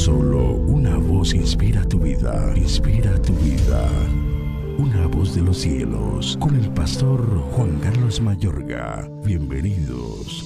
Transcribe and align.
Solo 0.00 0.54
una 0.54 0.96
voz 0.96 1.34
inspira 1.34 1.84
tu 1.84 1.98
vida, 1.98 2.54
inspira 2.56 3.20
tu 3.20 3.34
vida. 3.34 3.86
Una 4.78 5.06
voz 5.06 5.34
de 5.34 5.42
los 5.42 5.58
cielos, 5.58 6.38
con 6.40 6.56
el 6.56 6.70
pastor 6.70 7.20
Juan 7.52 7.78
Carlos 7.80 8.18
Mayorga. 8.18 9.06
Bienvenidos. 9.26 10.42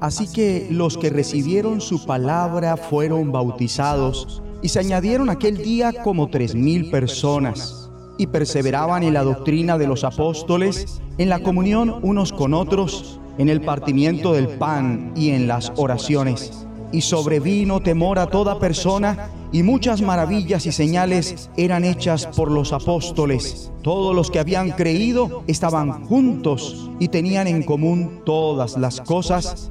Así 0.00 0.26
que 0.32 0.66
los 0.70 0.96
que 0.96 1.10
recibieron 1.10 1.82
su 1.82 2.06
palabra 2.06 2.78
fueron 2.78 3.30
bautizados, 3.30 4.42
y 4.62 4.70
se 4.70 4.78
añadieron 4.78 5.28
aquel 5.28 5.58
día 5.58 5.92
como 6.02 6.30
tres 6.30 6.54
mil 6.54 6.90
personas, 6.90 7.90
y 8.16 8.28
perseveraban 8.28 9.02
en 9.02 9.12
la 9.12 9.22
doctrina 9.22 9.76
de 9.76 9.86
los 9.86 10.02
apóstoles, 10.02 11.02
en 11.18 11.28
la 11.28 11.40
comunión 11.40 11.94
unos 12.00 12.32
con 12.32 12.54
otros, 12.54 13.20
en 13.38 13.48
el 13.48 13.60
partimiento 13.60 14.32
del 14.32 14.48
pan 14.48 15.12
y 15.16 15.30
en 15.30 15.48
las 15.48 15.72
oraciones. 15.76 16.66
Y 16.92 17.00
sobrevino 17.00 17.80
temor 17.80 18.18
a 18.18 18.28
toda 18.28 18.58
persona, 18.58 19.30
y 19.52 19.62
muchas 19.62 20.02
maravillas 20.02 20.66
y 20.66 20.72
señales 20.72 21.50
eran 21.56 21.84
hechas 21.84 22.26
por 22.26 22.50
los 22.50 22.72
apóstoles. 22.72 23.70
Todos 23.82 24.14
los 24.14 24.30
que 24.30 24.38
habían 24.38 24.70
creído 24.70 25.44
estaban 25.46 26.04
juntos 26.06 26.90
y 26.98 27.08
tenían 27.08 27.46
en 27.46 27.62
común 27.62 28.22
todas 28.24 28.76
las 28.76 29.00
cosas, 29.00 29.70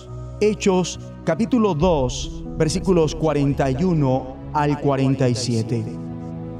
Hechos 0.43 0.99
capítulo 1.23 1.75
2 1.75 2.45
versículos 2.57 3.13
41 3.13 4.35
al 4.53 4.81
47. 4.81 5.85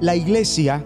La 0.02 0.16
iglesia 0.16 0.86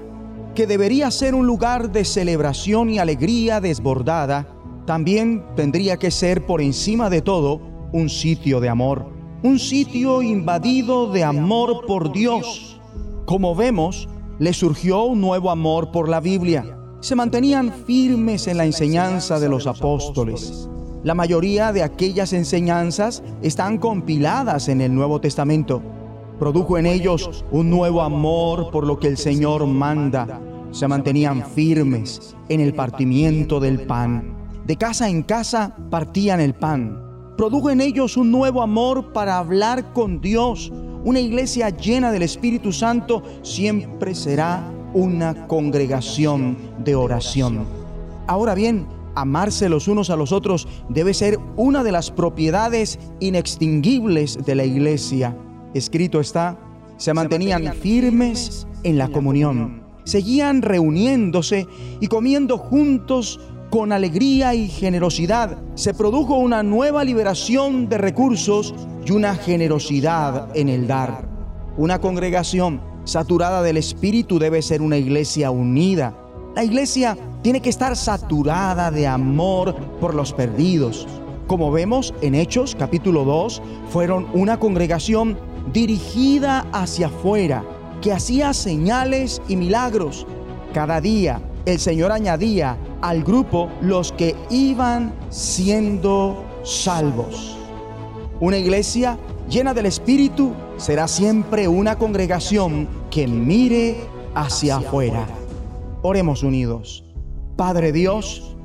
que 0.55 0.65
debería 0.65 1.11
ser 1.11 1.35
un 1.35 1.45
lugar 1.45 1.91
de 1.91 2.05
celebración 2.05 2.89
y 2.89 2.97
alegría 2.99 3.59
desbordada, 3.59 4.47
también 4.85 5.43
tendría 5.57 5.97
que 5.97 6.09
ser 6.09 6.45
por 6.45 6.61
encima 6.61 7.09
de 7.09 7.21
todo 7.21 7.59
un 7.91 8.07
sitio 8.07 8.61
de 8.61 8.69
amor, 8.69 9.05
un 9.43 9.59
sitio 9.59 10.21
invadido 10.21 11.11
de 11.11 11.25
amor 11.25 11.85
por 11.85 12.13
Dios. 12.13 12.79
Como 13.25 13.55
vemos, 13.55 14.07
le 14.39 14.53
surgió 14.53 15.03
un 15.03 15.19
nuevo 15.19 15.51
amor 15.51 15.91
por 15.91 16.07
la 16.07 16.21
Biblia. 16.21 16.77
Se 17.01 17.15
mantenían 17.15 17.73
firmes 17.85 18.47
en 18.47 18.55
la 18.55 18.65
enseñanza 18.65 19.37
de 19.37 19.49
los 19.49 19.67
apóstoles. 19.67 20.69
La 21.05 21.13
mayoría 21.13 21.71
de 21.71 21.83
aquellas 21.83 22.33
enseñanzas 22.33 23.23
están 23.41 23.77
compiladas 23.77 24.67
en 24.67 24.81
el 24.81 24.93
Nuevo 24.93 25.21
Testamento 25.21 25.81
produjo 26.39 26.77
en 26.77 26.85
ellos 26.85 27.45
un 27.51 27.69
nuevo 27.69 28.01
amor 28.01 28.69
por 28.71 28.85
lo 28.85 28.99
que 28.99 29.07
el 29.07 29.17
Señor 29.17 29.65
manda. 29.65 30.39
Se 30.71 30.87
mantenían 30.87 31.45
firmes 31.51 32.35
en 32.49 32.59
el 32.59 32.73
partimiento 32.73 33.59
del 33.59 33.81
pan. 33.81 34.35
De 34.65 34.75
casa 34.75 35.09
en 35.09 35.23
casa 35.23 35.75
partían 35.89 36.41
el 36.41 36.53
pan. 36.53 37.01
Produjo 37.37 37.69
en 37.69 37.81
ellos 37.81 38.17
un 38.17 38.31
nuevo 38.31 38.61
amor 38.61 39.13
para 39.13 39.37
hablar 39.37 39.93
con 39.93 40.19
Dios. 40.21 40.71
Una 41.03 41.19
iglesia 41.19 41.69
llena 41.69 42.11
del 42.11 42.23
Espíritu 42.23 42.71
Santo 42.71 43.23
siempre 43.41 44.15
será 44.15 44.63
una 44.93 45.47
congregación 45.47 46.57
de 46.83 46.95
oración. 46.95 47.65
Ahora 48.27 48.55
bien, 48.55 48.87
amarse 49.15 49.69
los 49.69 49.87
unos 49.87 50.09
a 50.09 50.15
los 50.15 50.31
otros 50.31 50.67
debe 50.89 51.13
ser 51.13 51.39
una 51.55 51.83
de 51.83 51.91
las 51.91 52.11
propiedades 52.11 52.99
inextinguibles 53.19 54.39
de 54.45 54.55
la 54.55 54.65
iglesia 54.65 55.35
escrito 55.75 56.21
está, 56.21 56.57
se 56.97 57.13
mantenían 57.13 57.73
firmes 57.73 58.65
en 58.83 58.97
la 58.97 59.09
comunión, 59.09 59.83
seguían 60.05 60.61
reuniéndose 60.61 61.67
y 61.99 62.07
comiendo 62.07 62.57
juntos 62.57 63.39
con 63.69 63.91
alegría 63.91 64.55
y 64.55 64.69
generosidad. 64.69 65.57
Se 65.75 65.93
produjo 65.93 66.37
una 66.37 66.63
nueva 66.63 67.03
liberación 67.03 67.89
de 67.89 67.97
recursos 67.97 68.73
y 69.05 69.11
una 69.11 69.35
generosidad 69.35 70.55
en 70.55 70.69
el 70.69 70.87
dar. 70.87 71.27
Una 71.77 71.99
congregación 71.99 72.79
saturada 73.03 73.61
del 73.61 73.75
Espíritu 73.75 74.39
debe 74.39 74.61
ser 74.61 74.81
una 74.81 74.97
iglesia 74.97 75.51
unida. 75.51 76.15
La 76.55 76.63
iglesia 76.63 77.17
tiene 77.41 77.61
que 77.61 77.69
estar 77.69 77.97
saturada 77.97 78.89
de 78.89 79.05
amor 79.05 79.75
por 79.99 80.15
los 80.15 80.31
perdidos. 80.31 81.05
Como 81.47 81.69
vemos 81.69 82.13
en 82.21 82.33
Hechos 82.33 82.77
capítulo 82.79 83.25
2, 83.25 83.61
fueron 83.89 84.27
una 84.33 84.57
congregación 84.57 85.37
dirigida 85.73 86.65
hacia 86.71 87.07
afuera, 87.07 87.65
que 88.01 88.13
hacía 88.13 88.53
señales 88.53 89.41
y 89.49 89.57
milagros. 89.57 90.25
Cada 90.73 91.01
día 91.01 91.41
el 91.65 91.77
Señor 91.77 92.13
añadía 92.13 92.77
al 93.01 93.25
grupo 93.25 93.69
los 93.81 94.13
que 94.13 94.33
iban 94.49 95.13
siendo 95.29 96.41
salvos. 96.63 97.57
Una 98.39 98.57
iglesia 98.57 99.17
llena 99.49 99.73
del 99.73 99.87
Espíritu 99.87 100.53
será 100.77 101.09
siempre 101.09 101.67
una 101.67 101.97
congregación 101.97 102.87
que 103.11 103.27
mire 103.27 103.97
hacia 104.35 104.77
afuera. 104.77 105.27
Oremos 106.07 106.43
unidos. 106.43 107.03
Padre 107.57 107.91
Dios, 107.91 108.55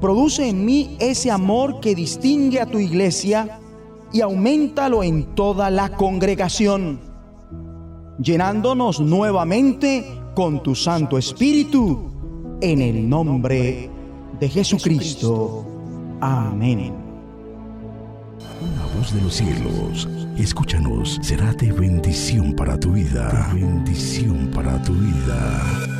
produce 0.00 0.48
en 0.48 0.64
mí 0.64 0.96
ese 0.98 1.30
amor 1.30 1.78
que 1.78 1.94
distingue 1.94 2.60
a 2.60 2.66
tu 2.66 2.80
iglesia 2.80 3.60
y 4.12 4.20
aumentalo 4.20 5.04
en 5.04 5.36
toda 5.36 5.70
la 5.70 5.90
congregación, 5.90 6.98
llenándonos 8.20 8.98
nuevamente 8.98 10.04
con 10.34 10.60
tu 10.60 10.74
Santo 10.74 11.18
Espíritu, 11.18 12.10
en 12.60 12.80
el 12.80 13.08
nombre 13.08 13.88
de 14.40 14.48
Jesucristo. 14.48 15.64
Amén. 16.20 16.92
Una 18.60 18.98
voz 18.98 19.14
de 19.14 19.22
los 19.22 19.34
cielos, 19.34 20.08
escúchanos, 20.36 21.20
será 21.22 21.52
de 21.52 21.70
bendición 21.70 22.54
para 22.54 22.76
tu 22.76 22.90
vida. 22.90 23.52
bendición 23.54 24.50
para 24.52 24.82
tu 24.82 24.94
vida. 24.94 25.97